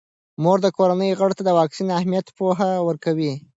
[0.43, 3.33] مور د کورنۍ غړو ته د واکسین اهمیت پوهه ورکوي.